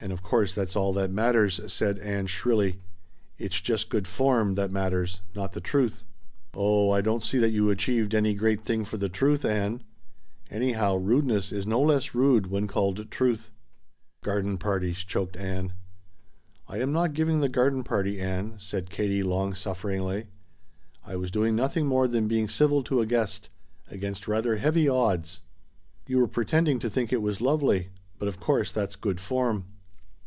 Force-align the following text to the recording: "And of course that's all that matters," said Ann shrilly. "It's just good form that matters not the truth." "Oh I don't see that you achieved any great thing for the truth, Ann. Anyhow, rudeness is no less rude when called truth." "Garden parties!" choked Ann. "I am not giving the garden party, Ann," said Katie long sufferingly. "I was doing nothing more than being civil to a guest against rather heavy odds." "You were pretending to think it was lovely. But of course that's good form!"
"And 0.00 0.12
of 0.12 0.22
course 0.22 0.54
that's 0.54 0.76
all 0.76 0.92
that 0.92 1.10
matters," 1.10 1.60
said 1.70 1.98
Ann 1.98 2.28
shrilly. 2.28 2.78
"It's 3.36 3.60
just 3.60 3.88
good 3.88 4.06
form 4.06 4.54
that 4.54 4.70
matters 4.70 5.22
not 5.34 5.52
the 5.54 5.60
truth." 5.60 6.04
"Oh 6.54 6.92
I 6.92 7.00
don't 7.00 7.24
see 7.24 7.36
that 7.38 7.50
you 7.50 7.68
achieved 7.68 8.14
any 8.14 8.32
great 8.32 8.62
thing 8.64 8.84
for 8.84 8.96
the 8.96 9.08
truth, 9.08 9.44
Ann. 9.44 9.82
Anyhow, 10.50 10.94
rudeness 10.96 11.50
is 11.50 11.66
no 11.66 11.82
less 11.82 12.14
rude 12.14 12.46
when 12.46 12.68
called 12.68 13.10
truth." 13.10 13.50
"Garden 14.22 14.56
parties!" 14.56 14.98
choked 15.02 15.36
Ann. 15.36 15.72
"I 16.68 16.78
am 16.78 16.92
not 16.92 17.12
giving 17.12 17.40
the 17.40 17.48
garden 17.48 17.82
party, 17.82 18.20
Ann," 18.20 18.54
said 18.56 18.90
Katie 18.90 19.24
long 19.24 19.52
sufferingly. 19.52 20.28
"I 21.04 21.16
was 21.16 21.32
doing 21.32 21.56
nothing 21.56 21.86
more 21.88 22.06
than 22.06 22.28
being 22.28 22.48
civil 22.48 22.84
to 22.84 23.00
a 23.00 23.06
guest 23.06 23.50
against 23.90 24.28
rather 24.28 24.58
heavy 24.58 24.88
odds." 24.88 25.40
"You 26.06 26.18
were 26.18 26.28
pretending 26.28 26.78
to 26.78 26.88
think 26.88 27.12
it 27.12 27.20
was 27.20 27.40
lovely. 27.40 27.88
But 28.16 28.28
of 28.28 28.38
course 28.38 28.70
that's 28.70 28.94
good 28.94 29.20
form!" 29.20 29.64